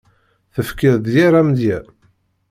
[0.55, 1.79] Tefkiḍ-d yir amedya.